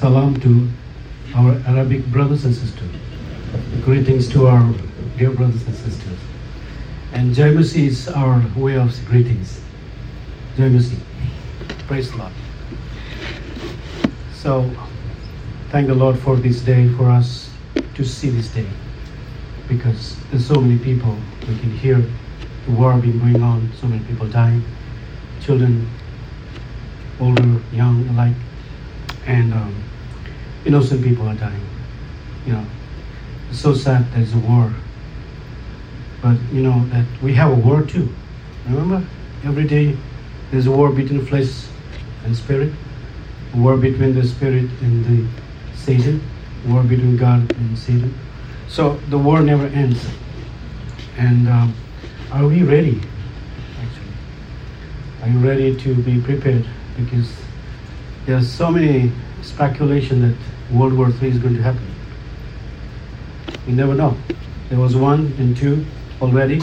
salam 0.00 0.34
to 0.40 0.66
our 1.34 1.60
Arabic 1.66 2.02
brothers 2.06 2.46
and 2.46 2.54
sisters. 2.54 2.88
Greetings 3.84 4.30
to 4.30 4.46
our 4.46 4.72
dear 5.18 5.30
brothers 5.30 5.62
and 5.66 5.76
sisters. 5.76 6.18
And 7.12 7.34
Jaimusi 7.34 7.88
is 7.88 8.08
our 8.08 8.42
way 8.56 8.78
of 8.78 8.96
greetings. 9.04 9.60
Jaimusi. 10.56 10.96
Praise 11.86 12.10
the 12.10 12.16
Lord. 12.16 12.32
So, 14.32 14.70
thank 15.68 15.86
the 15.88 15.94
Lord 15.94 16.18
for 16.18 16.34
this 16.36 16.62
day, 16.62 16.88
for 16.96 17.10
us 17.10 17.50
to 17.94 18.02
see 18.02 18.30
this 18.30 18.48
day. 18.54 18.68
Because 19.68 20.16
there's 20.30 20.46
so 20.46 20.62
many 20.62 20.78
people, 20.78 21.14
we 21.46 21.58
can 21.58 21.72
hear 21.72 22.02
the 22.64 22.72
war 22.72 22.96
being 22.96 23.18
going 23.18 23.42
on, 23.42 23.70
so 23.78 23.86
many 23.86 24.02
people 24.04 24.26
dying, 24.28 24.64
children, 25.42 25.86
older, 27.20 27.60
young 27.70 28.08
alike, 28.08 28.36
and 29.26 29.52
um, 29.52 29.89
innocent 30.64 31.02
people 31.02 31.28
are 31.28 31.34
dying. 31.34 31.60
You 32.46 32.52
know, 32.54 32.66
it's 33.50 33.60
so 33.60 33.74
sad 33.74 34.10
there's 34.12 34.34
a 34.34 34.38
war. 34.38 34.72
But 36.22 36.36
you 36.52 36.62
know 36.62 36.84
that 36.86 37.06
we 37.22 37.34
have 37.34 37.50
a 37.50 37.54
war 37.54 37.82
too. 37.82 38.08
Remember, 38.66 39.04
every 39.44 39.64
day 39.64 39.96
there's 40.50 40.66
a 40.66 40.70
war 40.70 40.90
between 40.90 41.24
flesh 41.24 41.66
and 42.24 42.36
spirit, 42.36 42.72
a 43.54 43.56
war 43.56 43.76
between 43.76 44.14
the 44.14 44.26
spirit 44.26 44.68
and 44.82 45.04
the 45.04 45.28
Satan, 45.76 46.22
a 46.66 46.72
war 46.72 46.82
between 46.82 47.16
God 47.16 47.50
and 47.56 47.78
Satan. 47.78 48.14
So 48.68 48.94
the 49.08 49.18
war 49.18 49.40
never 49.40 49.66
ends. 49.66 50.04
And 51.16 51.48
um, 51.48 51.74
are 52.30 52.46
we 52.46 52.62
ready? 52.62 53.00
Actually, 53.82 55.22
are 55.22 55.28
you 55.28 55.38
ready 55.38 55.76
to 55.76 55.94
be 55.94 56.20
prepared? 56.20 56.66
Because 56.96 57.32
there's 58.26 58.48
so 58.48 58.70
many 58.70 59.10
speculation 59.42 60.20
that 60.20 60.36
World 60.72 60.94
War 60.94 61.08
III 61.08 61.28
is 61.28 61.38
going 61.38 61.54
to 61.54 61.62
happen. 61.62 61.86
We 63.66 63.72
never 63.72 63.94
know. 63.94 64.16
There 64.68 64.78
was 64.78 64.94
one 64.94 65.34
and 65.38 65.56
two 65.56 65.84
already, 66.22 66.60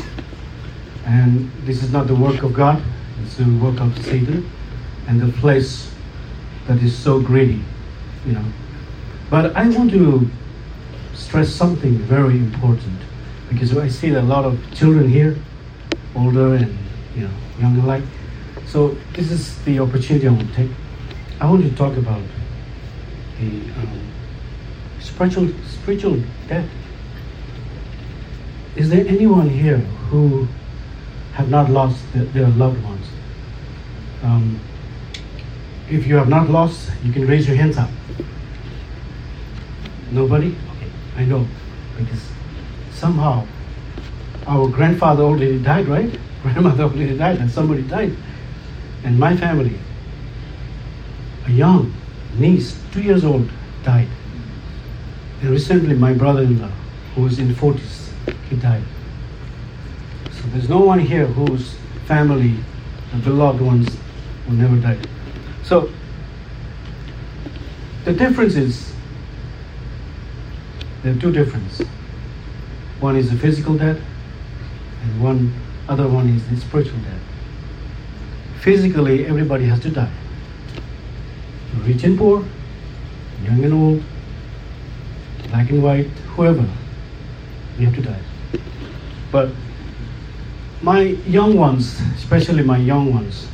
and 1.06 1.52
this 1.66 1.84
is 1.84 1.92
not 1.92 2.08
the 2.08 2.16
work 2.16 2.44
of 2.44 2.54
God. 2.54 2.82
It's 3.24 3.36
the 3.36 3.46
work 3.60 3.80
of 3.82 3.98
Satan 4.06 4.50
and 5.08 5.20
the 5.20 5.32
place 5.40 5.92
that 6.68 6.82
is 6.82 6.98
so 6.98 7.20
greedy, 7.20 7.64
you 8.26 8.34
know. 8.34 8.46
But 9.30 9.56
I 9.56 9.68
want 9.70 9.92
to 9.92 10.30
stress 11.14 11.50
something 11.50 11.98
very 11.98 12.38
important 12.38 13.00
because 13.50 13.76
I 13.78 13.88
see 13.88 14.14
a 14.14 14.22
lot 14.22 14.46
of 14.46 14.60
children 14.74 15.10
here, 15.10 15.38
older 16.16 16.56
and 16.56 16.78
you 17.16 17.24
know 17.24 17.34
young 17.60 17.78
alike. 17.80 18.04
So 18.68 18.96
this 19.14 19.32
is 19.32 19.58
the 19.64 19.80
opportunity 19.80 20.28
I 20.28 20.32
want 20.32 20.48
to 20.48 20.56
take. 20.56 20.72
I 21.40 21.50
want 21.50 21.64
to 21.64 21.76
talk 21.76 21.98
about 21.98 22.22
the 23.40 23.72
um, 23.80 24.02
spiritual 25.00 25.50
spiritual 25.68 26.22
death. 26.48 26.68
Is 28.76 28.90
there 28.90 29.06
anyone 29.08 29.50
here 29.50 29.78
who 30.10 30.48
have 31.34 31.50
not 31.50 31.70
lost 31.70 32.02
their, 32.14 32.26
their 32.26 32.48
loved 32.50 32.84
ones? 32.84 33.08
Um, 34.24 34.60
if 35.90 36.06
you 36.06 36.16
have 36.16 36.30
not 36.30 36.50
lost, 36.50 36.92
you 37.04 37.14
can 37.14 37.26
raise 37.28 37.48
your 37.48 37.56
hands 37.56 37.78
up. 37.78 37.90
Nobody? 40.12 40.48
Okay, 40.48 40.92
I 41.16 41.26
know. 41.26 41.48
Because 41.98 42.22
somehow 42.92 43.46
our 44.46 44.68
grandfather 44.68 45.24
already 45.24 45.60
died, 45.60 45.88
right? 45.88 46.20
Grandmother 46.44 46.84
already 46.84 47.18
died, 47.18 47.40
and 47.40 47.50
somebody 47.50 47.82
died. 47.84 48.16
And 49.04 49.18
my 49.18 49.36
family, 49.36 49.80
a 51.46 51.52
young 51.52 51.94
niece, 52.40 52.80
two 52.92 53.02
years 53.02 53.24
old, 53.24 53.50
died. 53.84 54.08
And 55.42 55.50
recently, 55.50 55.96
my 55.96 56.14
brother-in-law, 56.14 56.72
who 57.16 57.24
was 57.24 57.40
in 57.40 57.54
40s, 57.54 58.10
he 58.50 58.56
died. 58.56 58.84
So 60.32 60.42
there's 60.48 60.70
no 60.70 60.80
one 60.80 61.00
here 61.00 61.26
whose 61.26 61.76
family, 62.06 62.56
the 63.12 63.18
beloved 63.18 63.62
ones, 63.62 63.88
who 64.48 64.56
never 64.56 64.78
died. 64.78 65.08
So 65.64 65.92
the 68.06 68.14
difference 68.14 68.56
is 68.56 68.94
there 71.04 71.14
are 71.14 71.20
two 71.20 71.32
differences. 71.32 71.88
One 73.00 73.16
is 73.16 73.30
the 73.30 73.38
physical 73.38 73.78
death, 73.78 74.00
and 75.04 75.22
one 75.22 75.54
other 75.88 76.08
one 76.08 76.30
is 76.30 76.48
the 76.50 76.58
spiritual 76.58 77.00
death. 77.00 77.22
Physically, 78.62 79.26
everybody 79.26 79.66
has 79.66 79.80
to 79.82 79.90
die. 79.90 80.12
Rich 81.86 82.04
and 82.04 82.18
poor, 82.18 82.46
young 83.44 83.64
and 83.64 83.74
old, 83.74 84.04
black 85.50 85.70
and 85.70 85.84
white, 85.84 86.08
whoever, 86.36 86.66
we 87.78 87.86
have 87.86 87.96
to 87.96 88.02
die. 88.02 88.22
But 89.32 89.50
my 90.82 91.02
young 91.02 91.58
ones, 91.58 92.00
especially 92.16 92.64
my 92.64 92.78
young 92.78 93.14
ones, 93.14 93.48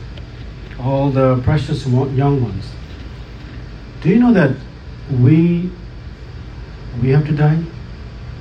all 0.80 1.10
the 1.10 1.42
precious 1.44 1.86
young 1.86 2.42
ones, 2.44 2.66
do 4.02 4.10
you 4.10 4.20
know 4.20 4.34
that 4.34 4.56
we 5.22 5.70
we 7.02 7.10
have 7.10 7.26
to 7.26 7.32
die? 7.32 7.62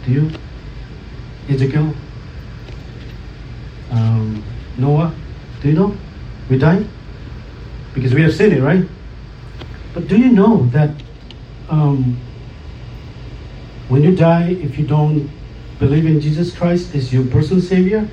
Do 0.05 0.13
you? 0.13 0.31
Ezekiel? 1.49 1.95
Um, 3.91 4.43
Noah? 4.77 5.15
Do 5.61 5.69
you 5.69 5.75
know? 5.75 5.97
We 6.51 6.59
die? 6.59 6.85
Because 7.95 8.15
we 8.15 8.23
have 8.23 8.35
seen 8.35 8.53
it, 8.53 8.61
right? 8.61 8.85
But 9.95 10.09
do 10.09 10.17
you 10.17 10.31
know 10.31 10.67
that 10.67 10.91
um, 11.69 12.17
when 13.89 14.03
you 14.03 14.17
die, 14.17 14.51
if 14.51 14.79
you 14.79 14.87
don't 14.87 15.31
believe 15.79 16.07
in 16.07 16.21
Jesus 16.21 16.57
Christ 16.57 16.95
as 16.95 17.13
your 17.13 17.27
personal 17.27 17.63
Savior, 17.63 18.09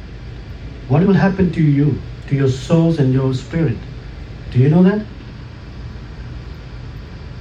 what 0.89 1.05
will 1.05 1.13
happen 1.13 1.51
to 1.53 1.61
you, 1.61 2.01
to 2.27 2.35
your 2.35 2.49
souls 2.49 2.99
and 2.99 3.13
your 3.13 3.33
spirit? 3.33 3.77
Do 4.51 4.59
you 4.59 4.69
know 4.69 4.83
that? 4.83 5.05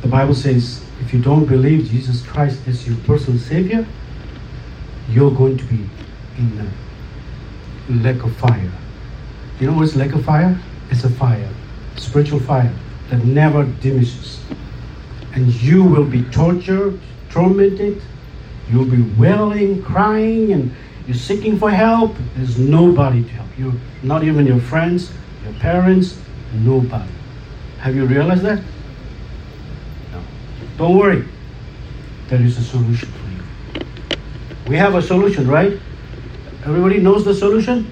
The 0.03 0.09
Bible 0.09 0.35
says 0.35 0.85
if 1.01 1.13
you 1.13 1.21
don't 1.21 1.47
believe 1.47 1.91
Jesus 1.91 2.25
Christ 2.25 2.61
as 2.69 2.87
your 2.87 2.97
personal 2.99 3.41
Savior, 3.41 3.87
you're 5.11 5.33
going 5.33 5.57
to 5.57 5.65
be 5.65 5.89
in 6.37 6.57
the 6.59 6.69
lake 8.03 8.23
of 8.23 8.37
fire. 8.37 8.71
You 9.59 9.69
know 9.69 9.77
what's 9.79 9.97
lake 9.97 10.13
of 10.13 10.25
fire? 10.25 10.61
It's 10.91 11.03
a 11.03 11.11
fire, 11.11 11.49
spiritual 11.97 12.39
fire 12.41 12.73
that 13.09 13.25
never 13.25 13.65
diminishes. 13.65 14.41
And 15.35 15.53
you 15.63 15.85
will 15.85 16.05
be 16.05 16.25
tortured, 16.25 16.99
tormented, 17.31 18.03
you'll 18.71 18.85
be 18.85 19.03
wailing, 19.19 19.83
crying, 19.83 20.53
and 20.53 20.75
you're 21.07 21.17
seeking 21.17 21.59
for 21.59 21.71
help. 21.71 22.17
There's 22.37 22.59
nobody 22.59 23.23
to 23.23 23.31
help 23.31 23.59
you, 23.59 23.81
not 24.03 24.25
even 24.25 24.47
your 24.47 24.61
friends, 24.61 25.11
your 25.45 25.55
parents, 25.55 26.21
nobody. 26.53 27.11
Have 27.79 27.95
you 27.95 28.05
realized 28.05 28.43
that? 28.43 28.63
No. 30.13 30.23
Don't 30.77 30.99
worry. 30.99 31.25
There 32.29 32.43
is 32.43 32.59
a 32.59 32.63
solution 32.63 33.09
for 33.09 33.81
you. 33.81 33.87
We 34.69 34.77
have 34.77 34.95
a 34.95 35.03
solution, 35.03 35.49
right? 35.49 35.79
Everybody 36.65 36.99
knows 36.99 37.25
the 37.25 37.35
solution? 37.35 37.91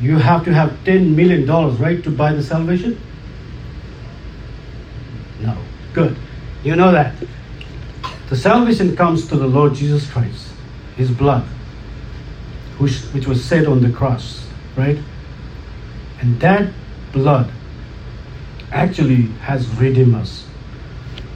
You 0.00 0.18
have 0.18 0.44
to 0.44 0.52
have 0.52 0.70
$10 0.84 1.14
million, 1.14 1.46
right, 1.78 2.02
to 2.04 2.10
buy 2.10 2.32
the 2.32 2.42
salvation? 2.42 3.00
Good. 5.92 6.16
You 6.62 6.76
know 6.76 6.92
that. 6.92 7.14
The 8.28 8.36
salvation 8.36 8.94
comes 8.96 9.26
to 9.28 9.36
the 9.36 9.46
Lord 9.46 9.74
Jesus 9.74 10.08
Christ, 10.10 10.52
His 10.96 11.10
blood, 11.10 11.44
which, 12.78 12.98
which 13.12 13.26
was 13.26 13.44
shed 13.44 13.66
on 13.66 13.80
the 13.82 13.90
cross, 13.90 14.46
right? 14.76 14.98
And 16.20 16.38
that 16.40 16.72
blood 17.12 17.50
actually 18.70 19.22
has 19.42 19.68
redeemed 19.76 20.14
us. 20.14 20.46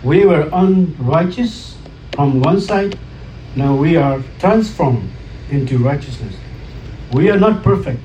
We 0.05 0.25
were 0.25 0.49
unrighteous 0.53 1.77
from 2.15 2.41
one 2.41 2.61
side, 2.61 2.97
now 3.57 3.75
we 3.75 3.97
are 3.97 4.23
transformed 4.39 5.11
into 5.51 5.79
righteousness. 5.79 6.37
We 7.13 7.31
are 7.31 7.39
not 7.39 7.63
perfect. 7.63 8.03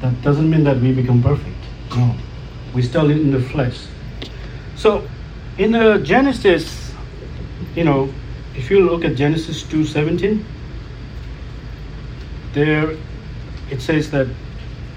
That 0.00 0.20
doesn't 0.22 0.50
mean 0.50 0.64
that 0.64 0.80
we 0.80 0.92
become 0.92 1.22
perfect. 1.22 1.56
No. 1.94 2.14
We 2.74 2.82
still 2.82 3.04
live 3.04 3.18
in 3.18 3.30
the 3.30 3.40
flesh. 3.40 3.86
So 4.76 5.06
in 5.60 5.74
uh, 5.74 5.98
Genesis, 5.98 6.90
you 7.76 7.84
know, 7.84 8.10
if 8.56 8.70
you 8.70 8.80
look 8.80 9.04
at 9.04 9.14
Genesis 9.14 9.62
2:17, 9.64 10.42
there 12.54 12.96
it 13.70 13.82
says 13.82 14.10
that, 14.10 14.26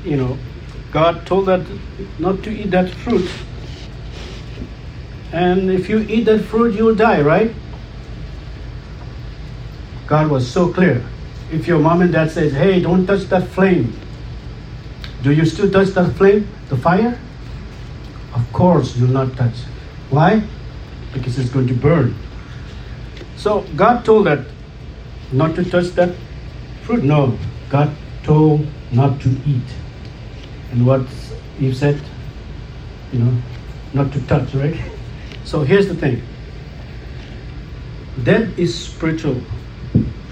you 0.05 0.15
know, 0.15 0.37
God 0.91 1.25
told 1.25 1.47
that 1.47 1.67
not 2.17 2.41
to 2.43 2.49
eat 2.49 2.71
that 2.71 2.89
fruit. 2.89 3.29
And 5.33 5.69
if 5.69 5.89
you 5.89 5.99
eat 5.99 6.23
that 6.25 6.45
fruit, 6.45 6.75
you 6.75 6.85
will 6.85 6.95
die, 6.95 7.21
right? 7.21 7.51
God 10.07 10.31
was 10.31 10.49
so 10.49 10.71
clear. 10.71 11.03
If 11.51 11.67
your 11.67 11.79
mom 11.79 12.01
and 12.01 12.13
dad 12.13 12.31
says, 12.31 12.53
hey, 12.53 12.79
don't 12.79 13.05
touch 13.05 13.23
that 13.23 13.47
flame, 13.49 13.93
do 15.23 15.31
you 15.31 15.45
still 15.45 15.69
touch 15.69 15.89
that 15.89 16.13
flame, 16.13 16.47
the 16.69 16.77
fire? 16.77 17.19
Of 18.33 18.51
course 18.53 18.95
you'll 18.95 19.09
not 19.09 19.35
touch. 19.35 19.55
Why? 20.13 20.43
because 21.13 21.37
it's 21.37 21.49
going 21.49 21.67
to 21.67 21.73
burn. 21.73 22.15
So 23.37 23.61
God 23.75 24.03
told 24.03 24.25
that 24.25 24.45
not 25.31 25.55
to 25.55 25.63
touch 25.63 25.87
that 25.95 26.15
fruit. 26.81 27.03
No, 27.03 27.37
God 27.69 27.95
told 28.23 28.67
not 28.91 29.21
to 29.21 29.29
eat. 29.45 29.69
And 30.71 30.85
what 30.85 31.05
Eve 31.59 31.77
said, 31.77 32.01
you 33.11 33.19
know, 33.19 33.37
not 33.93 34.11
to 34.13 34.21
touch, 34.27 34.53
right? 34.55 34.75
So 35.45 35.61
here's 35.61 35.89
the 35.89 35.95
thing. 35.95 36.23
Death 38.23 38.57
is 38.57 38.73
spiritual. 38.73 39.41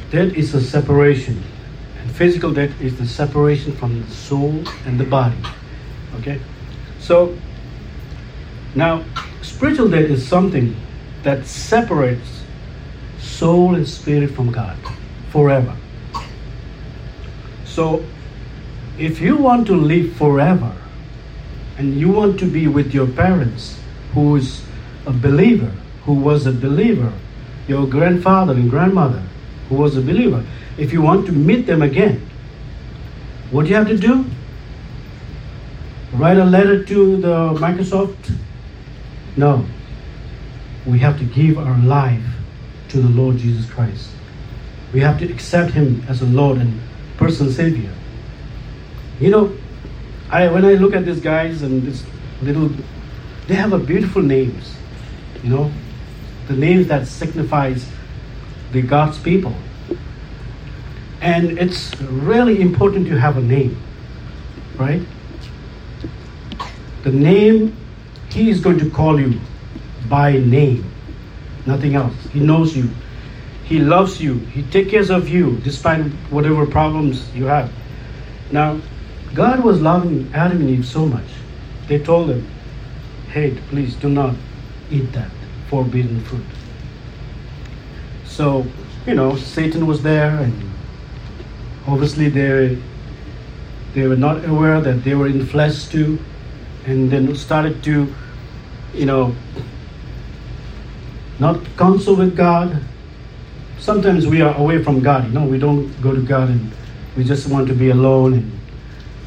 Death 0.10 0.34
is 0.34 0.56
a 0.56 0.62
separation. 0.62 1.44
And 2.00 2.10
physical 2.10 2.54
death 2.54 2.80
is 2.80 2.98
the 2.98 3.06
separation 3.06 3.74
from 3.74 4.02
the 4.02 4.10
soul 4.10 4.64
and 4.86 4.98
the 4.98 5.04
body. 5.04 5.36
Okay? 6.20 6.40
So 7.00 7.38
now 8.74 9.04
spiritual 9.62 9.90
death 9.90 10.10
is 10.10 10.28
something 10.28 10.76
that 11.22 11.46
separates 11.46 12.42
soul 13.20 13.76
and 13.76 13.88
spirit 13.88 14.32
from 14.32 14.52
God 14.52 14.76
forever. 15.30 15.78
So 17.64 18.04
if 18.98 19.22
you 19.22 19.38
want 19.38 19.68
to 19.68 19.76
live 19.76 20.14
forever 20.14 20.76
and 21.78 21.94
you 21.94 22.10
want 22.10 22.40
to 22.40 22.48
be 22.48 22.68
with 22.68 22.92
your 22.92 23.06
parents 23.06 23.80
who 24.16 24.38
is 24.38 24.64
a 25.06 25.14
believer, 25.14 25.72
who 26.06 26.14
was 26.14 26.48
a 26.48 26.52
believer, 26.52 27.14
your 27.68 27.86
grandfather 27.86 28.54
and 28.54 28.68
grandmother 28.68 29.22
who 29.70 29.76
was 29.76 29.96
a 29.96 30.02
believer, 30.02 30.44
if 30.80 30.92
you 30.92 31.04
want 31.04 31.28
to 31.28 31.32
meet 31.32 31.68
them 31.68 31.84
again, 31.84 32.28
what 33.52 33.66
do 33.66 33.70
you 33.70 33.76
have 33.76 33.90
to 33.90 33.96
do? 33.96 34.26
Write 36.14 36.40
a 36.40 36.46
letter 36.46 36.84
to 36.84 37.18
the 37.18 37.54
Microsoft? 37.60 38.40
No. 39.38 39.66
We 40.86 41.00
have 41.00 41.18
to 41.20 41.26
give 41.26 41.58
our 41.58 41.78
life 41.80 42.24
to 42.90 43.02
the 43.02 43.10
Lord 43.10 43.38
Jesus 43.38 43.70
Christ. 43.70 44.10
We 44.94 45.00
have 45.02 45.20
to 45.20 45.32
accept 45.32 45.72
Him 45.72 46.04
as 46.08 46.22
a 46.22 46.26
Lord 46.26 46.58
and 46.58 46.80
personal 47.18 47.52
Savior. 47.52 47.92
You 49.20 49.30
know, 49.30 49.56
I 50.30 50.48
when 50.48 50.66
I 50.66 50.74
look 50.74 50.94
at 50.94 51.06
these 51.06 51.22
guys 51.22 51.62
and 51.62 51.84
this 51.84 52.04
little, 52.42 52.72
they 53.48 53.56
have 53.56 53.74
a 53.74 53.80
beautiful 53.80 54.22
names. 54.22 54.76
You 55.44 55.50
know, 55.50 55.72
the 56.48 56.56
names 56.56 56.88
that 56.88 57.08
signifies 57.08 57.88
the 58.72 58.82
God's 58.82 59.20
people. 59.20 59.56
And 61.22 61.60
it's 61.60 62.00
really 62.02 62.62
important 62.62 63.08
to 63.08 63.20
have 63.20 63.38
a 63.38 63.42
name, 63.42 63.80
right? 64.76 65.02
The 67.04 67.12
name, 67.12 67.78
He 68.32 68.50
is 68.50 68.62
going 68.62 68.80
to 68.80 68.90
call 68.90 69.20
you 69.20 69.40
by 70.08 70.38
name, 70.38 70.90
nothing 71.66 71.96
else. 71.96 72.16
He 72.32 72.40
knows 72.40 72.76
you. 72.76 72.90
He 73.66 73.80
loves 73.80 74.22
you. 74.22 74.36
He 74.36 74.64
takes 74.64 74.92
care 74.92 75.12
of 75.12 75.30
you 75.30 75.58
despite 75.64 76.06
whatever 76.30 76.66
problems 76.66 77.34
you 77.36 77.46
have. 77.46 77.72
Now, 78.52 78.80
God 79.34 79.64
was 79.64 79.82
loving 79.82 80.30
Adam 80.34 80.62
and 80.62 80.70
Eve 80.70 80.86
so 80.86 81.06
much. 81.06 81.28
They 81.88 82.00
told 82.00 82.30
them, 82.30 82.48
hey, 83.30 83.58
please 83.70 83.96
do 83.96 84.10
not 84.10 84.36
eat 84.90 85.12
that 85.14 85.32
forbidden 85.70 86.22
fruit. 86.22 86.46
So, 88.26 88.66
you 89.06 89.14
know, 89.14 89.36
Satan 89.36 89.88
was 89.88 90.04
there, 90.04 90.38
and 90.38 90.54
obviously 91.88 92.30
they, 92.30 92.78
they 93.94 94.08
were 94.08 94.18
not 94.18 94.44
aware 94.46 94.82
that 94.82 95.04
they 95.04 95.16
were 95.16 95.28
in 95.28 95.46
flesh 95.46 95.86
too, 95.88 96.20
and 96.86 97.12
then 97.12 97.36
started 97.36 97.84
to, 97.84 98.14
you 98.94 99.06
know, 99.06 99.36
not 101.40 101.60
counsel 101.78 102.16
with 102.16 102.36
God. 102.36 102.82
Sometimes 103.80 104.28
we 104.28 104.42
are 104.42 104.56
away 104.58 104.84
from 104.84 105.02
God, 105.02 105.26
you 105.26 105.34
know, 105.34 105.46
we 105.46 105.58
don't 105.58 105.90
go 106.02 106.14
to 106.14 106.22
God 106.22 106.50
and 106.50 106.72
we 107.18 107.24
just 107.24 107.50
want 107.50 107.68
to 107.68 107.74
be 107.74 107.90
alone 107.90 108.34
and 108.34 108.60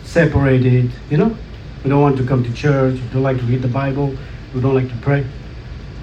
separated, 0.05 0.91
you 1.11 1.17
know. 1.17 1.37
We 1.83 1.91
don't 1.91 2.01
want 2.01 2.17
to 2.17 2.27
come 2.27 2.43
to 2.45 2.53
church, 2.55 2.95
we 2.95 3.09
don't 3.13 3.23
like 3.23 3.39
to 3.39 3.43
read 3.45 3.63
the 3.63 3.69
Bible, 3.69 4.17
we 4.55 4.61
don't 4.61 4.75
like 4.75 4.89
to 4.89 4.97
pray 4.97 5.27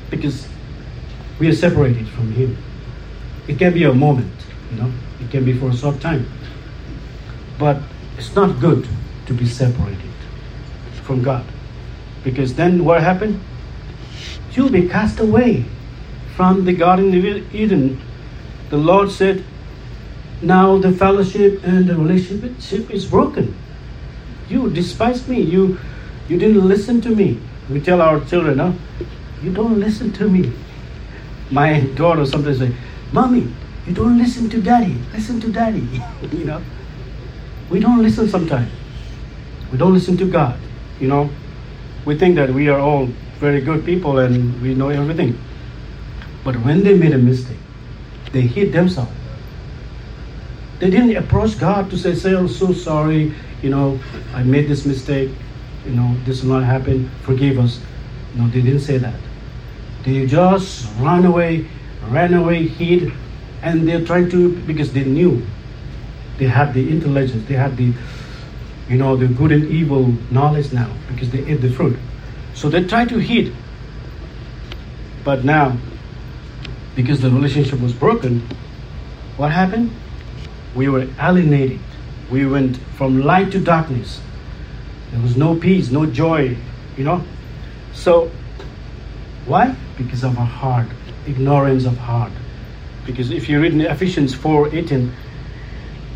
because 0.09 0.47
we 1.39 1.47
are 1.47 1.55
separated 1.55 2.07
from 2.09 2.31
Him. 2.33 2.57
It 3.47 3.57
can 3.57 3.73
be 3.73 3.85
a 3.85 3.93
moment, 3.93 4.31
you 4.71 4.81
know, 4.81 4.91
it 5.19 5.31
can 5.31 5.43
be 5.43 5.53
for 5.53 5.69
a 5.69 5.75
short 5.75 5.99
time. 6.01 6.29
But 7.57 7.77
it's 8.17 8.35
not 8.35 8.59
good 8.59 8.87
to 9.27 9.33
be 9.33 9.47
separated 9.47 10.10
from 11.11 11.23
God 11.23 11.45
because 12.23 12.55
then 12.55 12.85
what 12.85 13.01
happened? 13.03 13.39
You'll 14.53 14.69
be 14.69 14.87
cast 14.87 15.19
away 15.19 15.65
from 16.37 16.63
the 16.63 16.73
Garden 16.73 17.13
of 17.13 17.53
Eden. 17.53 17.99
The 18.69 18.77
Lord 18.77 19.11
said, 19.11 19.43
Now 20.41 20.77
the 20.77 20.93
fellowship 20.93 21.61
and 21.65 21.87
the 21.87 21.97
relationship 21.97 22.89
is 22.89 23.05
broken. 23.05 23.53
You 24.47 24.69
despised 24.69 25.27
me. 25.27 25.41
You 25.41 25.79
you 26.29 26.37
didn't 26.37 26.65
listen 26.65 27.01
to 27.01 27.09
me. 27.09 27.39
We 27.69 27.81
tell 27.81 28.01
our 28.01 28.23
children, 28.25 28.79
you 29.43 29.51
don't 29.51 29.79
listen 29.79 30.13
to 30.13 30.29
me. 30.29 30.53
My 31.49 31.81
daughter 31.99 32.25
sometimes 32.25 32.59
say, 32.59 32.73
Mommy, 33.11 33.51
you 33.85 33.93
don't 33.93 34.17
listen 34.17 34.49
to 34.49 34.61
daddy. 34.61 34.95
Listen 35.13 35.41
to 35.41 35.51
daddy. 35.51 35.85
you 36.31 36.45
know. 36.45 36.61
We 37.69 37.79
don't 37.81 38.01
listen 38.01 38.29
sometimes. 38.29 38.71
We 39.71 39.77
don't 39.77 39.93
listen 39.93 40.15
to 40.17 40.29
God. 40.29 40.57
You 41.01 41.09
know. 41.09 41.29
We 42.03 42.17
think 42.17 42.35
that 42.35 42.49
we 42.49 42.67
are 42.67 42.79
all 42.79 43.05
very 43.39 43.61
good 43.61 43.85
people 43.85 44.17
and 44.17 44.59
we 44.61 44.73
know 44.73 44.89
everything. 44.89 45.37
But 46.43 46.55
when 46.65 46.83
they 46.83 46.95
made 46.95 47.13
a 47.13 47.17
mistake, 47.17 47.59
they 48.31 48.41
hid 48.41 48.73
themselves. 48.73 49.11
They 50.79 50.89
didn't 50.89 51.15
approach 51.15 51.59
God 51.59 51.91
to 51.91 51.97
say, 51.97 52.15
say, 52.15 52.35
I'm 52.35 52.47
so 52.47 52.73
sorry, 52.73 53.35
you 53.61 53.69
know, 53.69 53.99
I 54.33 54.41
made 54.41 54.67
this 54.67 54.83
mistake, 54.83 55.29
you 55.85 55.91
know, 55.91 56.15
this 56.25 56.41
will 56.41 56.59
not 56.59 56.63
happen, 56.63 57.11
forgive 57.21 57.59
us. 57.59 57.79
No, 58.33 58.47
they 58.47 58.61
didn't 58.61 58.79
say 58.79 58.97
that. 58.97 59.19
They 60.03 60.25
just 60.25 60.89
ran 60.99 61.25
away, 61.25 61.67
ran 62.09 62.33
away, 62.33 62.67
hid, 62.67 63.13
and 63.61 63.87
they're 63.87 64.03
trying 64.03 64.29
to, 64.31 64.57
because 64.65 64.91
they 64.91 65.03
knew 65.03 65.45
they 66.39 66.47
had 66.47 66.73
the 66.73 66.89
intelligence, 66.89 67.47
they 67.47 67.53
had 67.53 67.77
the, 67.77 67.93
you 68.91 68.97
know, 68.97 69.15
the 69.15 69.27
good 69.27 69.53
and 69.53 69.69
evil 69.69 70.13
knowledge 70.31 70.73
now, 70.73 70.91
because 71.07 71.29
they 71.31 71.39
ate 71.45 71.61
the 71.61 71.71
fruit. 71.71 71.97
So 72.53 72.69
they 72.69 72.83
tried 72.83 73.07
to 73.09 73.19
hid. 73.19 73.55
But 75.23 75.45
now, 75.45 75.77
because 76.93 77.21
the 77.21 77.29
relationship 77.29 77.79
was 77.79 77.93
broken, 77.93 78.41
what 79.37 79.53
happened? 79.53 79.91
We 80.75 80.89
were 80.89 81.07
alienated. 81.17 81.79
We 82.29 82.45
went 82.45 82.75
from 82.97 83.21
light 83.21 83.53
to 83.53 83.61
darkness. 83.61 84.19
There 85.11 85.21
was 85.21 85.37
no 85.37 85.55
peace, 85.55 85.89
no 85.89 86.05
joy, 86.05 86.57
you 86.97 87.05
know. 87.05 87.23
So, 87.93 88.29
why? 89.45 89.73
Because 89.97 90.25
of 90.25 90.37
our 90.37 90.45
heart, 90.45 90.87
ignorance 91.25 91.85
of 91.85 91.97
heart. 91.97 92.33
Because 93.05 93.31
if 93.31 93.47
you 93.47 93.61
read 93.61 93.71
in 93.71 93.79
Ephesians 93.79 94.33
4 94.33 94.75
18, 94.75 95.13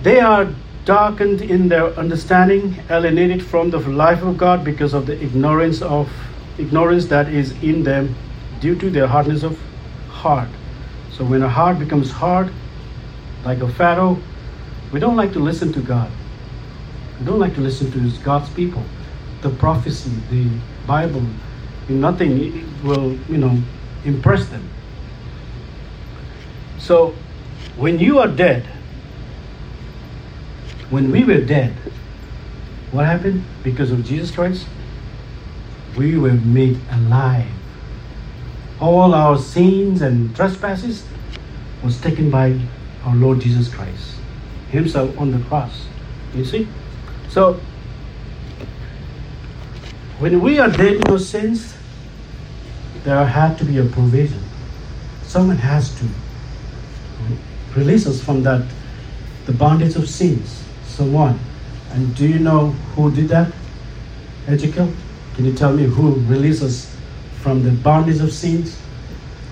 they 0.03 0.19
are 0.19 0.49
darkened 0.85 1.41
in 1.41 1.67
their 1.67 1.87
understanding, 1.97 2.75
alienated 2.89 3.43
from 3.43 3.71
the 3.71 3.79
life 3.79 4.21
of 4.21 4.37
God 4.37 4.63
because 4.63 4.93
of 4.93 5.07
the 5.07 5.21
ignorance 5.21 5.81
of 5.81 6.09
ignorance 6.59 7.07
that 7.07 7.27
is 7.27 7.51
in 7.63 7.83
them 7.83 8.15
due 8.61 8.75
to 8.75 8.89
their 8.89 9.07
hardness 9.07 9.43
of 9.43 9.59
heart. 10.09 10.47
So 11.11 11.25
when 11.25 11.41
a 11.41 11.49
heart 11.49 11.79
becomes 11.79 12.11
hard, 12.11 12.51
like 13.43 13.59
a 13.61 13.67
Pharaoh, 13.67 14.17
we 14.91 14.99
don't 14.99 15.15
like 15.15 15.33
to 15.33 15.39
listen 15.39 15.73
to 15.73 15.81
God. 15.81 16.09
We 17.19 17.25
don't 17.25 17.39
like 17.39 17.55
to 17.55 17.61
listen 17.61 17.91
to 17.91 18.23
God's 18.23 18.49
people. 18.51 18.83
The 19.41 19.49
prophecy, 19.49 20.11
the 20.29 20.47
Bible, 20.87 21.23
nothing 21.89 22.69
will, 22.83 23.13
you 23.29 23.37
know, 23.37 23.57
impress 24.03 24.47
them. 24.49 24.67
So 26.77 27.15
when 27.77 27.99
you 27.99 28.19
are 28.19 28.27
dead, 28.27 28.67
when 30.89 31.11
we 31.11 31.23
were 31.23 31.41
dead, 31.41 31.73
what 32.91 33.05
happened? 33.05 33.43
Because 33.63 33.91
of 33.91 34.05
Jesus 34.05 34.31
Christ, 34.31 34.67
we 35.97 36.17
were 36.17 36.33
made 36.33 36.79
alive. 36.91 37.47
All 38.79 39.13
our 39.13 39.37
sins 39.37 40.01
and 40.01 40.35
trespasses 40.35 41.05
was 41.83 41.99
taken 42.01 42.29
by 42.29 42.59
our 43.05 43.15
Lord 43.15 43.39
Jesus 43.39 43.73
Christ 43.73 44.15
Himself 44.69 45.17
on 45.17 45.31
the 45.31 45.39
cross. 45.47 45.85
You 46.33 46.43
see? 46.43 46.67
So 47.29 47.53
when 50.19 50.41
we 50.41 50.59
are 50.59 50.69
dead 50.69 50.95
in 50.95 51.07
our 51.07 51.19
sins, 51.19 51.75
there 53.03 53.25
had 53.25 53.57
to 53.57 53.65
be 53.65 53.77
a 53.77 53.85
provision. 53.85 54.41
Someone 55.23 55.57
has 55.57 55.93
to 55.99 56.05
release 57.75 58.07
us 58.07 58.21
from 58.21 58.43
that, 58.43 58.65
the 59.45 59.53
bondage 59.53 59.95
of 59.95 60.09
sins. 60.09 60.64
Someone. 60.95 61.37
And 61.91 62.15
do 62.15 62.27
you 62.27 62.39
know 62.39 62.69
who 62.95 63.11
did 63.11 63.27
that? 63.29 63.51
Ezekiel? 64.47 64.91
Can 65.35 65.45
you 65.45 65.53
tell 65.53 65.73
me 65.73 65.83
who 65.83 66.15
released 66.31 66.63
us 66.63 66.95
from 67.41 67.63
the 67.63 67.71
bondage 67.71 68.21
of 68.21 68.31
sins? 68.31 68.79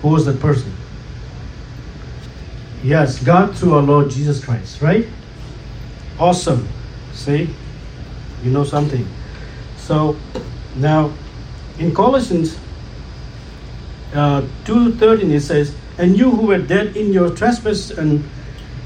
Who 0.00 0.08
was 0.08 0.24
that 0.24 0.40
person? 0.40 0.72
Yes, 2.82 3.22
God 3.22 3.56
through 3.56 3.74
our 3.74 3.82
Lord 3.82 4.10
Jesus 4.10 4.42
Christ, 4.44 4.80
right? 4.80 5.06
Awesome. 6.18 6.66
See? 7.12 7.50
You 8.42 8.50
know 8.50 8.64
something. 8.64 9.06
So 9.76 10.16
now 10.76 11.12
in 11.78 11.94
Colossians 11.94 12.58
uh, 14.14 14.42
2.13 14.64 15.30
it 15.30 15.40
says, 15.40 15.74
And 15.98 16.16
you 16.16 16.30
who 16.30 16.46
were 16.46 16.58
dead 16.58 16.96
in 16.96 17.12
your 17.12 17.30
trespasses 17.30 17.90
and 17.90 18.24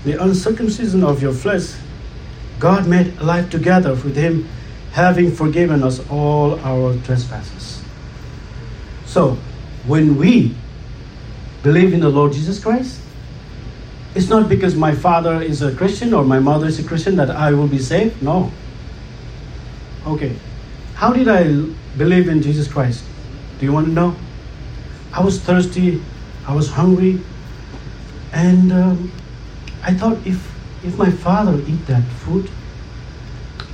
the 0.05 0.23
uncircumcision 0.23 1.05
of 1.05 1.23
your 1.23 1.33
flesh, 1.33 1.75
God 2.59 2.89
made 2.89 3.21
life 3.21 3.51
together 3.51 3.95
with 3.95 4.17
him, 4.17 4.49
having 4.93 5.31
forgiven 5.31 5.83
us 5.83 6.01
all 6.11 6.59
our 6.61 6.97
trespasses. 7.05 7.83
So, 9.07 9.37
when 9.87 10.17
we 10.19 10.55
believe 11.63 11.95
in 11.95 12.01
the 12.01 12.09
Lord 12.09 12.33
Jesus 12.33 12.63
Christ, 12.63 13.01
it's 14.15 14.29
not 14.29 14.49
because 14.49 14.75
my 14.75 14.95
father 14.95 15.41
is 15.41 15.63
a 15.63 15.75
Christian 15.75 16.13
or 16.13 16.25
my 16.25 16.39
mother 16.39 16.67
is 16.67 16.79
a 16.79 16.83
Christian 16.83 17.17
that 17.17 17.31
I 17.31 17.53
will 17.53 17.69
be 17.69 17.79
saved. 17.79 18.23
No. 18.23 18.51
Okay. 20.07 20.35
How 20.95 21.13
did 21.13 21.29
I 21.29 21.45
believe 21.97 22.29
in 22.29 22.43
Jesus 22.43 22.67
Christ? 22.67 23.05
Do 23.61 23.67
you 23.67 23.73
want 23.73 23.87
to 23.87 23.93
know? 23.93 24.17
I 25.13 25.23
was 25.23 25.41
thirsty, 25.41 26.03
I 26.47 26.55
was 26.55 26.71
hungry, 26.71 27.21
and 28.33 28.73
um, 28.73 29.13
I 29.83 29.95
thought 29.95 30.19
if 30.27 30.58
if 30.85 30.97
my 30.97 31.11
father 31.11 31.61
eat 31.67 31.87
that 31.87 32.03
food, 32.25 32.51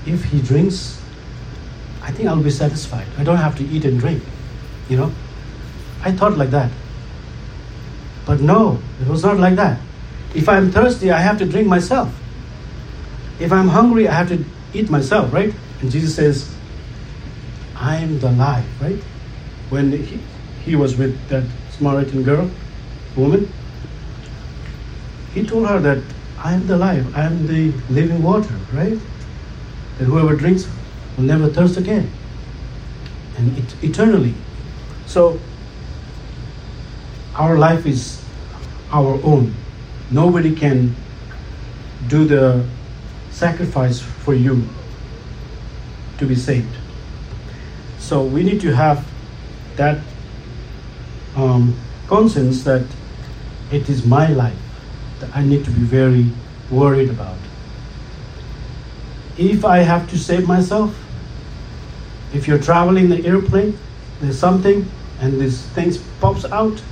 if 0.07 0.25
he 0.25 0.41
drinks, 0.41 1.01
I 2.03 2.11
think 2.13 2.29
I'll 2.29 2.43
be 2.43 2.51
satisfied. 2.51 3.07
I 3.19 3.25
don't 3.25 3.37
have 3.37 3.57
to 3.59 3.65
eat 3.65 3.85
and 3.85 3.99
drink, 3.99 4.23
you 4.89 4.97
know. 4.97 5.13
I 6.03 6.13
thought 6.13 6.37
like 6.37 6.51
that. 6.51 6.71
But 8.27 8.41
no, 8.41 8.79
it 9.01 9.09
was 9.09 9.23
not 9.23 9.39
like 9.39 9.57
that. 9.57 9.79
If 10.35 10.49
I'm 10.49 10.71
thirsty, 10.71 11.11
I 11.11 11.21
have 11.21 11.39
to 11.39 11.47
drink 11.47 11.69
myself. 11.69 12.13
If 13.41 13.53
I'm 13.53 13.69
hungry, 13.69 14.09
I 14.09 14.13
have 14.13 14.29
to 14.29 14.45
eat 14.73 14.91
myself, 14.91 15.33
right? 15.33 15.53
And 15.81 15.91
Jesus 15.91 16.15
says, 16.15 16.55
I 17.77 17.97
am 17.97 18.19
the 18.19 18.31
life, 18.33 18.67
right? 18.81 18.99
When 19.71 19.93
he, 19.93 20.21
he 20.65 20.77
was 20.77 20.97
with 20.97 21.17
that 21.29 21.45
Samaritan 21.73 22.23
girl, 22.23 22.51
woman, 23.17 23.53
he 25.35 25.45
told 25.45 25.69
her 25.69 25.81
that 25.81 25.99
I 26.45 26.53
am 26.53 26.67
the 26.67 26.77
life, 26.77 27.07
I 27.17 27.23
am 27.23 27.47
the 27.47 27.73
living 27.89 28.23
water, 28.23 28.55
right? 28.75 28.99
That 29.97 30.05
whoever 30.05 30.37
drinks 30.37 30.69
will 31.17 31.25
never 31.25 31.49
thirst 31.49 31.79
again. 31.79 32.11
And 33.39 33.57
it, 33.57 33.83
eternally. 33.83 34.35
So, 35.07 35.41
our 37.35 37.57
life 37.57 37.87
is 37.87 38.23
our 38.93 39.19
own. 39.25 39.55
Nobody 40.11 40.55
can 40.55 40.95
do 42.09 42.27
the 42.27 42.67
sacrifice 43.31 44.01
for 44.01 44.35
you 44.35 44.69
to 46.19 46.27
be 46.27 46.35
saved. 46.35 46.77
So 47.99 48.23
we 48.23 48.43
need 48.43 48.61
to 48.61 48.77
have 48.77 49.09
that 49.77 49.99
um, 51.37 51.75
conscience 52.07 52.65
that 52.65 52.85
it 53.73 53.89
is 53.89 54.05
my 54.05 54.29
life 54.29 54.64
I 55.33 55.45
need 55.45 55.65
to 55.65 55.71
be 55.71 55.83
very 55.83 56.31
worried 56.71 57.11
about. 57.11 57.37
If 59.39 59.65
I 59.65 59.79
have 59.79 60.09
to 60.11 60.19
save 60.19 60.47
myself, 60.47 60.97
if 62.33 62.49
you're 62.49 62.59
traveling 62.59 63.09
the 63.09 63.25
airplane, 63.27 63.79
there's 64.21 64.39
something 64.39 64.89
and 65.21 65.41
this 65.41 65.63
thing 65.69 65.93
pops 66.21 66.45
out, 66.45 66.83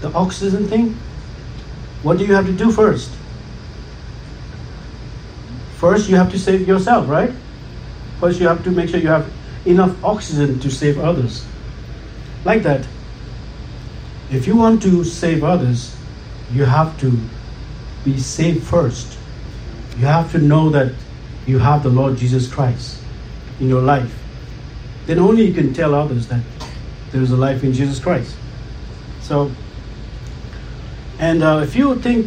the 0.00 0.12
oxygen 0.12 0.68
thing, 0.68 0.96
what 2.02 2.18
do 2.18 2.24
you 2.24 2.34
have 2.34 2.46
to 2.46 2.52
do 2.52 2.70
first? 2.70 3.10
First, 5.76 6.08
you 6.08 6.16
have 6.16 6.30
to 6.32 6.38
save 6.38 6.66
yourself, 6.66 7.08
right? 7.08 7.32
First, 8.20 8.40
you 8.40 8.48
have 8.48 8.62
to 8.64 8.70
make 8.70 8.88
sure 8.88 9.00
you 9.00 9.08
have 9.08 9.30
enough 9.66 10.02
oxygen 10.04 10.60
to 10.60 10.70
save 10.70 10.98
others. 10.98 11.44
Like 12.44 12.62
that. 12.62 12.86
If 14.30 14.46
you 14.46 14.56
want 14.56 14.82
to 14.82 15.04
save 15.04 15.44
others, 15.44 15.96
you 16.52 16.64
have 16.64 16.98
to 17.00 17.18
be 18.04 18.18
saved 18.18 18.62
first. 18.64 19.16
You 19.96 20.06
have 20.06 20.30
to 20.32 20.38
know 20.38 20.70
that 20.70 20.92
you 21.46 21.58
have 21.58 21.82
the 21.82 21.88
Lord 21.88 22.16
Jesus 22.16 22.52
Christ 22.52 23.00
in 23.60 23.68
your 23.68 23.82
life. 23.82 24.14
Then 25.06 25.18
only 25.18 25.46
you 25.46 25.54
can 25.54 25.72
tell 25.72 25.94
others 25.94 26.28
that 26.28 26.42
there 27.12 27.22
is 27.22 27.30
a 27.30 27.36
life 27.36 27.62
in 27.62 27.72
Jesus 27.72 27.98
Christ. 28.00 28.34
So, 29.22 29.50
and 31.18 31.42
uh, 31.42 31.60
if 31.62 31.76
you 31.76 31.94
think 32.00 32.26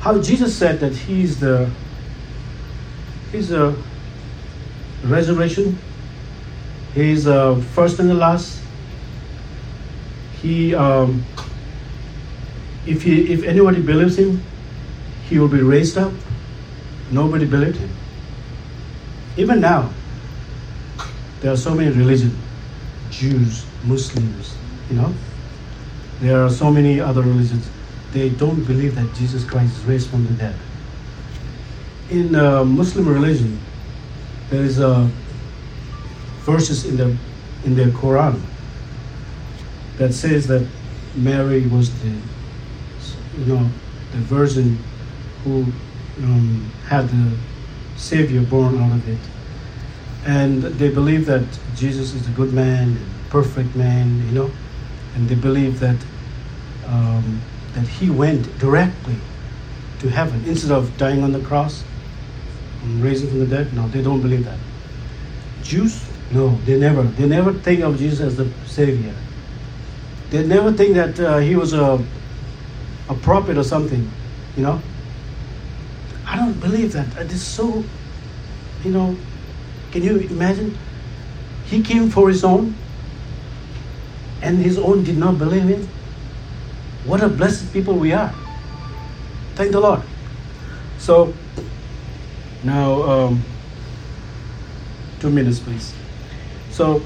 how 0.00 0.20
Jesus 0.20 0.56
said 0.56 0.80
that 0.80 0.94
He's 0.94 1.40
the 1.40 1.70
He's 3.32 3.48
the 3.48 3.76
resurrection, 5.04 5.78
He's 6.94 7.26
uh, 7.26 7.56
first 7.74 7.98
and 7.98 8.08
the 8.08 8.14
last. 8.14 8.60
He, 10.42 10.74
um, 10.74 11.24
if 12.84 13.02
he, 13.02 13.32
if 13.32 13.44
anybody 13.44 13.80
believes 13.80 14.18
him, 14.18 14.42
he 15.32 15.38
will 15.38 15.48
be 15.48 15.62
raised 15.62 15.96
up. 15.96 16.12
Nobody 17.10 17.46
believed 17.46 17.78
him. 17.78 17.88
Even 19.38 19.62
now, 19.62 19.90
there 21.40 21.50
are 21.50 21.56
so 21.56 21.74
many 21.74 21.90
religions, 21.90 22.36
Jews, 23.10 23.64
Muslims, 23.84 24.54
you 24.90 24.96
know. 24.96 25.14
There 26.20 26.44
are 26.44 26.50
so 26.50 26.70
many 26.70 27.00
other 27.00 27.22
religions. 27.22 27.66
They 28.12 28.28
don't 28.28 28.62
believe 28.64 28.94
that 28.96 29.14
Jesus 29.14 29.42
Christ 29.42 29.78
is 29.78 29.84
raised 29.86 30.10
from 30.10 30.26
the 30.26 30.34
dead. 30.34 30.54
In 32.10 32.34
uh, 32.34 32.62
Muslim 32.62 33.08
religion, 33.08 33.58
there 34.50 34.62
is 34.62 34.80
a 34.80 35.08
verses 36.44 36.84
in 36.84 36.98
the 36.98 37.16
in 37.64 37.74
the 37.74 37.84
Quran 37.84 38.38
that 39.96 40.12
says 40.12 40.46
that 40.48 40.66
Mary 41.16 41.66
was 41.68 41.88
the 42.02 42.12
you 43.38 43.46
know 43.46 43.70
the 44.10 44.18
virgin 44.18 44.76
who 45.44 45.66
um, 46.18 46.70
had 46.86 47.08
the 47.08 47.36
Savior 47.96 48.42
born 48.42 48.78
out 48.80 48.92
of 48.92 49.08
it, 49.08 49.18
and 50.26 50.62
they 50.62 50.88
believe 50.88 51.26
that 51.26 51.44
Jesus 51.74 52.14
is 52.14 52.28
a 52.28 52.30
good 52.32 52.52
man, 52.52 52.98
perfect 53.30 53.74
man, 53.74 54.26
you 54.26 54.32
know, 54.32 54.50
and 55.14 55.28
they 55.28 55.34
believe 55.34 55.80
that 55.80 55.96
um, 56.86 57.40
that 57.74 57.86
he 57.86 58.10
went 58.10 58.58
directly 58.58 59.16
to 60.00 60.08
heaven 60.08 60.44
instead 60.46 60.72
of 60.72 60.96
dying 60.96 61.22
on 61.22 61.32
the 61.32 61.40
cross 61.40 61.84
and 62.82 63.02
raising 63.02 63.28
from 63.28 63.38
the 63.38 63.46
dead. 63.46 63.72
No, 63.72 63.88
they 63.88 64.02
don't 64.02 64.20
believe 64.20 64.44
that. 64.44 64.58
Jews 65.62 66.04
no, 66.32 66.58
they 66.64 66.78
never. 66.78 67.02
They 67.02 67.26
never 67.26 67.52
think 67.52 67.82
of 67.82 67.98
Jesus 67.98 68.20
as 68.20 68.36
the 68.36 68.50
Savior. 68.66 69.14
They 70.30 70.46
never 70.46 70.72
think 70.72 70.94
that 70.94 71.20
uh, 71.20 71.38
he 71.38 71.56
was 71.56 71.74
a, 71.74 72.02
a 73.10 73.14
prophet 73.16 73.58
or 73.58 73.62
something, 73.62 74.10
you 74.56 74.62
know. 74.62 74.80
Believe 76.62 76.92
that. 76.92 77.06
It 77.18 77.32
is 77.32 77.44
so, 77.44 77.84
you 78.84 78.92
know, 78.92 79.16
can 79.90 80.02
you 80.02 80.18
imagine? 80.18 80.78
He 81.66 81.82
came 81.82 82.08
for 82.08 82.28
his 82.28 82.44
own, 82.44 82.74
and 84.40 84.58
his 84.58 84.78
own 84.78 85.04
did 85.04 85.18
not 85.18 85.38
believe 85.38 85.64
him. 85.64 85.88
What 87.04 87.20
a 87.20 87.28
blessed 87.28 87.72
people 87.72 87.94
we 87.94 88.12
are. 88.12 88.32
Thank 89.56 89.72
the 89.72 89.80
Lord. 89.80 90.02
So, 90.98 91.34
now, 92.62 93.02
um, 93.02 93.42
two 95.18 95.30
minutes, 95.30 95.58
please. 95.58 95.92
So 96.70 97.02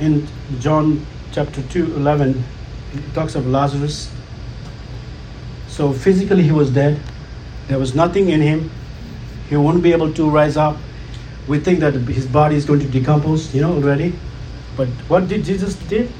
in 0.00 0.26
John 0.58 1.06
chapter 1.32 1.62
2, 1.62 1.96
11, 1.96 2.44
it 2.94 3.14
talks 3.14 3.34
of 3.34 3.46
Lazarus. 3.46 4.10
So 5.68 5.92
physically 5.92 6.42
he 6.42 6.52
was 6.52 6.70
dead. 6.70 7.00
There 7.72 7.78
was 7.78 7.94
nothing 7.94 8.28
in 8.28 8.42
him. 8.42 8.70
He 9.48 9.56
won't 9.56 9.82
be 9.82 9.92
able 9.92 10.12
to 10.12 10.28
rise 10.28 10.58
up. 10.58 10.76
We 11.48 11.58
think 11.58 11.80
that 11.80 11.94
his 11.94 12.26
body 12.26 12.54
is 12.54 12.66
going 12.66 12.80
to 12.80 12.86
decompose, 12.86 13.54
you 13.54 13.62
know, 13.62 13.72
already. 13.72 14.12
But 14.76 14.88
what 15.08 15.26
did 15.26 15.42
Jesus 15.42 15.74
did? 15.88 16.10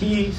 He 0.00 0.32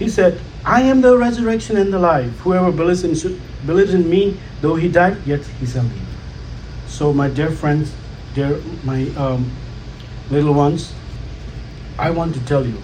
he 0.00 0.08
said, 0.08 0.40
I 0.64 0.82
am 0.82 1.02
the 1.02 1.16
resurrection 1.16 1.76
and 1.76 1.92
the 1.92 2.00
life. 2.00 2.36
Whoever 2.40 2.72
believes 2.72 3.04
in, 3.04 3.40
believes 3.64 3.94
in 3.94 4.10
me, 4.10 4.40
though 4.60 4.74
he 4.74 4.88
died, 4.88 5.18
yet 5.24 5.44
he 5.60 5.66
shall 5.66 5.84
live. 5.84 6.08
So, 6.88 7.12
my 7.12 7.28
dear 7.28 7.52
friends, 7.52 7.94
dear 8.34 8.58
my 8.82 9.06
um, 9.16 9.48
little 10.32 10.52
ones, 10.52 10.92
I 11.96 12.10
want 12.10 12.34
to 12.34 12.40
tell 12.44 12.66
you 12.66 12.82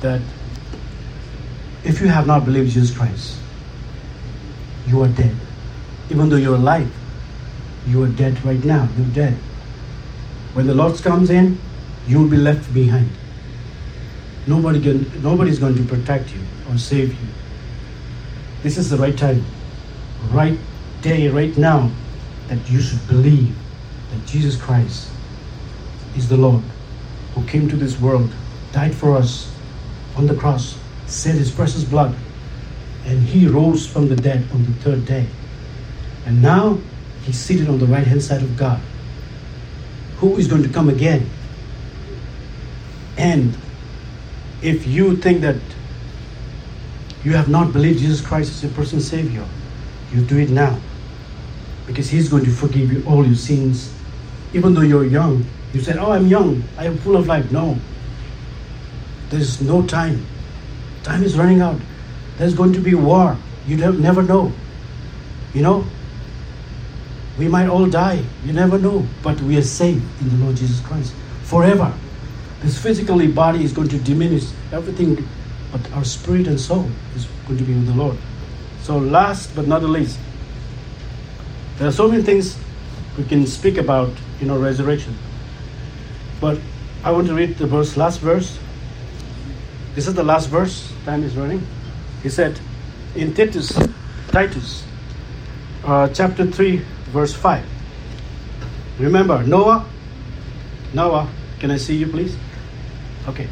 that 0.00 0.20
if 1.84 2.00
you 2.00 2.08
have 2.08 2.26
not 2.26 2.44
believed 2.44 2.72
Jesus 2.72 2.96
Christ, 2.96 3.38
you 4.86 5.02
are 5.02 5.08
dead. 5.08 5.34
Even 6.10 6.28
though 6.28 6.36
you're 6.36 6.56
alive, 6.56 6.90
you 7.86 8.02
are 8.02 8.08
dead 8.08 8.44
right 8.44 8.62
now. 8.64 8.88
You're 8.96 9.14
dead. 9.14 9.34
When 10.54 10.66
the 10.66 10.74
Lord 10.74 11.00
comes 11.02 11.30
in, 11.30 11.58
you 12.06 12.18
will 12.18 12.28
be 12.28 12.36
left 12.36 12.72
behind. 12.74 13.08
Nobody 14.46 14.80
can, 14.80 15.22
nobody's 15.22 15.58
going 15.58 15.76
to 15.76 15.84
protect 15.84 16.34
you 16.34 16.40
or 16.68 16.76
save 16.76 17.12
you. 17.12 17.28
This 18.62 18.76
is 18.76 18.90
the 18.90 18.96
right 18.96 19.16
time, 19.16 19.44
right 20.32 20.58
day, 21.02 21.28
right 21.28 21.56
now, 21.56 21.90
that 22.48 22.68
you 22.68 22.80
should 22.80 23.06
believe 23.06 23.54
that 24.10 24.26
Jesus 24.26 24.56
Christ 24.60 25.08
is 26.16 26.28
the 26.28 26.36
Lord 26.36 26.64
who 27.34 27.44
came 27.44 27.68
to 27.68 27.76
this 27.76 28.00
world, 28.00 28.32
died 28.72 28.94
for 28.94 29.16
us 29.16 29.54
on 30.16 30.26
the 30.26 30.34
cross, 30.34 30.79
shed 31.10 31.34
his 31.34 31.50
precious 31.50 31.84
blood, 31.84 32.14
and 33.06 33.20
he 33.20 33.46
rose 33.46 33.86
from 33.86 34.08
the 34.08 34.16
dead 34.16 34.46
on 34.52 34.64
the 34.64 34.72
third 34.84 35.04
day. 35.04 35.26
And 36.26 36.40
now 36.40 36.78
he's 37.24 37.38
seated 37.38 37.68
on 37.68 37.78
the 37.78 37.86
right 37.86 38.06
hand 38.06 38.22
side 38.22 38.42
of 38.42 38.56
God. 38.56 38.80
Who 40.18 40.36
is 40.36 40.46
going 40.46 40.62
to 40.62 40.68
come 40.68 40.88
again? 40.88 41.28
And 43.16 43.56
if 44.62 44.86
you 44.86 45.16
think 45.16 45.40
that 45.40 45.56
you 47.24 47.32
have 47.32 47.48
not 47.48 47.72
believed 47.72 47.98
Jesus 47.98 48.20
Christ 48.20 48.50
as 48.50 48.62
your 48.62 48.72
personal 48.72 49.02
Savior, 49.02 49.44
you 50.12 50.22
do 50.22 50.38
it 50.38 50.50
now. 50.50 50.78
Because 51.86 52.08
He's 52.08 52.28
going 52.28 52.44
to 52.44 52.50
forgive 52.50 52.92
you 52.92 53.02
all 53.06 53.26
your 53.26 53.34
sins. 53.34 53.92
Even 54.54 54.74
though 54.74 54.82
you're 54.82 55.04
young, 55.04 55.44
you 55.72 55.80
said, 55.80 55.98
Oh, 55.98 56.12
I'm 56.12 56.26
young, 56.26 56.62
I 56.78 56.86
am 56.86 56.96
full 56.98 57.16
of 57.16 57.26
life. 57.26 57.50
No. 57.52 57.76
There's 59.30 59.60
no 59.60 59.86
time. 59.86 60.24
Time 61.02 61.22
is 61.22 61.36
running 61.36 61.60
out. 61.60 61.80
There's 62.38 62.54
going 62.54 62.72
to 62.74 62.80
be 62.80 62.94
war. 62.94 63.36
You 63.66 63.76
don't, 63.76 64.00
never 64.00 64.22
know. 64.22 64.52
You 65.54 65.62
know? 65.62 65.84
We 67.38 67.48
might 67.48 67.68
all 67.68 67.86
die. 67.86 68.22
You 68.44 68.52
never 68.52 68.78
know. 68.78 69.06
But 69.22 69.40
we 69.40 69.56
are 69.56 69.62
safe 69.62 70.02
in 70.20 70.28
the 70.28 70.44
Lord 70.44 70.56
Jesus 70.56 70.80
Christ 70.80 71.14
forever. 71.44 71.92
This 72.60 72.78
physically 72.78 73.26
body 73.26 73.64
is 73.64 73.72
going 73.72 73.88
to 73.88 73.98
diminish 73.98 74.44
everything, 74.72 75.26
but 75.72 75.80
our 75.92 76.04
spirit 76.04 76.46
and 76.46 76.60
soul 76.60 76.88
is 77.16 77.26
going 77.46 77.58
to 77.58 77.64
be 77.64 77.74
with 77.74 77.86
the 77.86 77.94
Lord. 77.94 78.18
So, 78.82 78.98
last 78.98 79.54
but 79.56 79.66
not 79.66 79.80
the 79.80 79.88
least, 79.88 80.18
there 81.78 81.88
are 81.88 81.92
so 81.92 82.08
many 82.08 82.22
things 82.22 82.58
we 83.16 83.24
can 83.24 83.46
speak 83.46 83.78
about, 83.78 84.10
you 84.40 84.46
know, 84.46 84.58
resurrection. 84.58 85.16
But 86.40 86.60
I 87.02 87.10
want 87.10 87.26
to 87.28 87.34
read 87.34 87.56
the 87.56 87.66
verse, 87.66 87.96
last 87.96 88.20
verse. 88.20 88.58
This 89.94 90.06
is 90.06 90.14
the 90.14 90.22
last 90.22 90.48
verse. 90.48 90.92
Time 91.04 91.22
is 91.22 91.36
running. 91.36 91.66
He 92.22 92.28
said, 92.28 92.60
in 93.14 93.34
Titus, 93.34 93.72
Titus, 94.28 94.84
uh, 95.84 96.08
chapter 96.08 96.46
three, 96.46 96.78
verse 97.10 97.34
five. 97.34 97.64
Remember 98.98 99.42
Noah. 99.42 99.86
Noah, 100.92 101.28
can 101.58 101.70
I 101.70 101.76
see 101.76 101.96
you, 101.96 102.06
please? 102.06 102.36
Okay. 103.26 103.48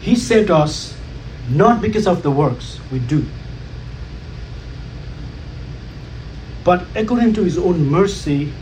He 0.00 0.16
saved 0.16 0.50
us 0.50 0.96
not 1.48 1.80
because 1.80 2.06
of 2.06 2.22
the 2.22 2.30
works 2.30 2.80
we 2.90 2.98
do, 2.98 3.24
but 6.64 6.86
according 6.94 7.34
to 7.34 7.44
his 7.44 7.58
own 7.58 7.86
mercy 7.86 8.52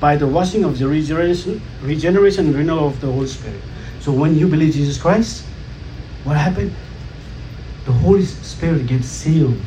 by 0.00 0.16
the 0.16 0.26
washing 0.26 0.64
of 0.64 0.78
the 0.78 0.86
regeneration, 0.86 1.60
regeneration 1.82 2.46
and 2.46 2.54
renewal 2.54 2.88
of 2.88 3.00
the 3.00 3.10
Holy 3.10 3.26
Spirit. 3.26 3.60
So 4.00 4.12
when 4.12 4.36
you 4.36 4.48
believe 4.48 4.74
Jesus 4.74 5.00
Christ, 5.00 5.44
what 6.24 6.36
happened? 6.36 6.72
The 7.84 7.92
Holy 7.92 8.24
Spirit 8.24 8.86
gets 8.86 9.06
sealed. 9.06 9.60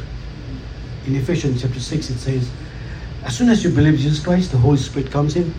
In 1.05 1.15
Ephesians 1.15 1.61
chapter 1.61 1.79
6, 1.79 2.09
it 2.09 2.17
says, 2.17 2.50
as 3.23 3.38
soon 3.38 3.50
as 3.50 3.63
you 3.63 3.69
believe 3.69 4.00
Jesus 4.00 4.23
Christ, 4.23 4.51
the 4.51 4.57
Holy 4.57 4.77
Spirit 4.77 5.11
comes 5.11 5.35
in 5.35 5.53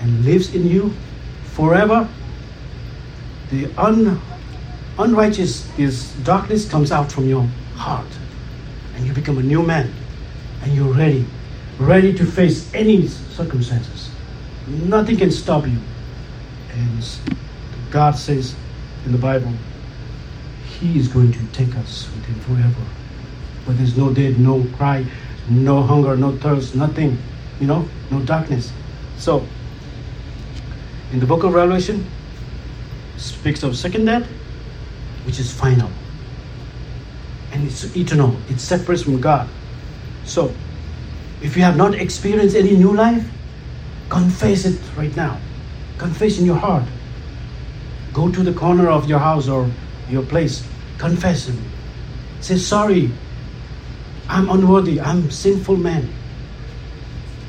and 0.00 0.24
lives 0.24 0.54
in 0.54 0.66
you 0.66 0.92
forever. 1.44 2.08
The 3.50 3.66
un, 3.76 4.20
unrighteous 4.98 5.66
darkness 6.24 6.68
comes 6.68 6.92
out 6.92 7.10
from 7.10 7.28
your 7.28 7.42
heart, 7.74 8.06
and 8.94 9.06
you 9.06 9.12
become 9.12 9.38
a 9.38 9.42
new 9.42 9.62
man, 9.62 9.92
and 10.62 10.72
you're 10.74 10.92
ready, 10.92 11.26
ready 11.78 12.12
to 12.14 12.24
face 12.24 12.72
any 12.74 13.06
circumstances. 13.08 14.10
Nothing 14.68 15.16
can 15.16 15.30
stop 15.30 15.66
you. 15.66 15.78
And 16.72 17.04
God 17.90 18.16
says 18.16 18.54
in 19.04 19.12
the 19.12 19.18
Bible, 19.18 19.52
He 20.78 20.98
is 20.98 21.08
going 21.08 21.32
to 21.32 21.46
take 21.52 21.74
us 21.76 22.08
with 22.14 22.24
Him 22.24 22.40
forever. 22.40 22.86
But 23.66 23.76
there's 23.76 23.96
no 23.96 24.12
death, 24.12 24.38
no 24.38 24.64
cry, 24.76 25.04
no 25.48 25.82
hunger, 25.82 26.16
no 26.16 26.36
thirst, 26.36 26.74
nothing, 26.74 27.18
you 27.60 27.66
know, 27.66 27.88
no 28.10 28.20
darkness. 28.20 28.72
So, 29.18 29.46
in 31.12 31.20
the 31.20 31.26
book 31.26 31.44
of 31.44 31.54
Revelation, 31.54 32.06
speaks 33.16 33.62
of 33.62 33.76
second 33.76 34.06
death, 34.06 34.26
which 35.24 35.38
is 35.38 35.52
final. 35.52 35.90
And 37.52 37.66
it's 37.66 37.96
eternal. 37.96 38.36
It 38.48 38.60
separates 38.60 39.02
from 39.02 39.20
God. 39.20 39.48
So, 40.24 40.54
if 41.42 41.56
you 41.56 41.62
have 41.62 41.76
not 41.76 41.94
experienced 41.94 42.54
any 42.54 42.76
new 42.76 42.94
life, 42.94 43.28
confess 44.08 44.64
it 44.64 44.80
right 44.96 45.14
now. 45.16 45.38
Confess 45.98 46.38
in 46.38 46.46
your 46.46 46.56
heart. 46.56 46.84
Go 48.12 48.30
to 48.30 48.42
the 48.42 48.52
corner 48.52 48.88
of 48.88 49.08
your 49.08 49.18
house 49.18 49.48
or 49.48 49.70
your 50.08 50.22
place. 50.22 50.66
Confess 50.98 51.46
Him. 51.48 51.62
Say, 52.40 52.56
sorry, 52.56 53.10
I'm 54.28 54.48
unworthy. 54.48 55.00
I'm 55.00 55.30
sinful 55.30 55.76
man. 55.76 56.08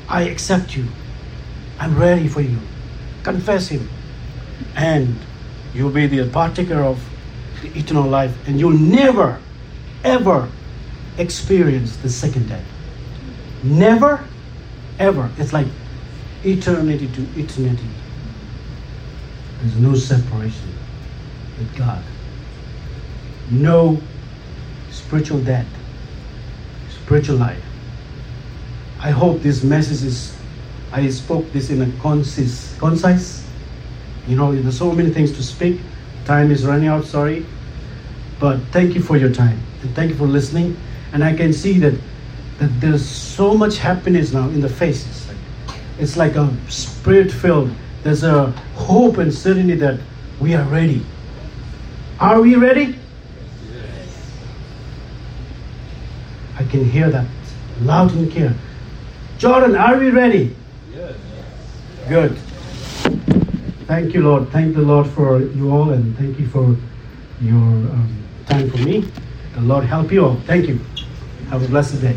I 0.08 0.22
accept 0.22 0.76
you. 0.76 0.86
I'm 1.78 1.98
ready 1.98 2.28
for 2.28 2.40
you. 2.40 2.58
Confess 3.22 3.68
Him. 3.68 3.88
And 4.76 5.16
you'll 5.74 5.90
be 5.90 6.06
the 6.06 6.28
partaker 6.28 6.82
of 6.82 7.02
the 7.62 7.76
eternal 7.78 8.08
life. 8.08 8.36
And 8.46 8.60
you'll 8.60 8.70
never, 8.78 9.40
ever 10.04 10.48
experience 11.18 11.96
the 11.96 12.08
second 12.08 12.48
death. 12.48 12.64
Never, 13.62 14.24
ever. 14.98 15.30
It's 15.38 15.52
like 15.52 15.66
eternity 16.44 17.08
to 17.08 17.22
eternity. 17.40 17.88
There's 19.62 19.76
no 19.76 19.94
separation 19.94 20.74
with 21.56 21.76
God. 21.76 22.02
No 23.48 24.02
spiritual 24.90 25.38
death, 25.40 25.68
spiritual 26.90 27.36
life. 27.36 27.62
I 28.98 29.10
hope 29.10 29.40
this 29.40 29.62
message 29.62 30.04
is, 30.04 30.36
I 30.90 31.08
spoke 31.10 31.50
this 31.52 31.70
in 31.70 31.80
a 31.80 32.00
concise, 32.00 32.76
concise. 32.78 33.46
You 34.26 34.34
know, 34.34 34.52
there's 34.52 34.78
so 34.78 34.90
many 34.90 35.10
things 35.10 35.30
to 35.36 35.42
speak. 35.44 35.80
Time 36.24 36.50
is 36.50 36.66
running 36.66 36.88
out, 36.88 37.04
sorry. 37.04 37.46
But 38.40 38.58
thank 38.72 38.96
you 38.96 39.00
for 39.02 39.16
your 39.16 39.32
time. 39.32 39.60
And 39.82 39.94
thank 39.94 40.10
you 40.10 40.16
for 40.16 40.26
listening. 40.26 40.76
And 41.12 41.22
I 41.22 41.36
can 41.36 41.52
see 41.52 41.78
that 41.78 41.94
that 42.58 42.80
there's 42.80 43.04
so 43.04 43.54
much 43.54 43.78
happiness 43.78 44.32
now 44.32 44.48
in 44.48 44.60
the 44.60 44.68
faces. 44.68 45.30
It's 45.98 46.16
like 46.16 46.34
a 46.34 46.52
spirit 46.68 47.30
filled. 47.30 47.70
There's 48.02 48.24
a 48.24 48.50
hope 48.74 49.18
and 49.18 49.32
certainty 49.32 49.74
that 49.76 50.00
we 50.40 50.54
are 50.54 50.64
ready. 50.64 51.04
Are 52.18 52.40
we 52.40 52.56
ready? 52.56 52.98
I 56.58 56.64
can 56.64 56.84
hear 56.84 57.10
that 57.10 57.26
loud 57.82 58.12
and 58.14 58.30
clear. 58.30 58.54
Jordan, 59.38 59.76
are 59.76 59.98
we 59.98 60.10
ready? 60.10 60.54
Yes. 60.94 61.16
Good. 62.08 62.36
Thank 63.86 64.14
you, 64.14 64.22
Lord. 64.22 64.50
Thank 64.50 64.74
the 64.74 64.82
Lord 64.82 65.06
for 65.06 65.40
you 65.40 65.70
all, 65.72 65.90
and 65.90 66.16
thank 66.16 66.38
you 66.38 66.46
for 66.46 66.76
your 67.40 67.56
um, 67.56 68.24
time 68.46 68.70
for 68.70 68.78
me. 68.78 69.00
The 69.54 69.60
Lord 69.60 69.84
help 69.84 70.12
you 70.12 70.24
all. 70.24 70.36
Thank 70.46 70.68
you. 70.68 70.78
Have 71.50 71.62
a 71.62 71.68
blessed 71.68 72.00
day. 72.00 72.16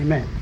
Amen. 0.00 0.41